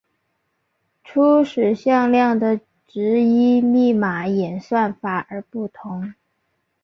[1.03, 6.15] 初始向量的值依密码演算法而不同。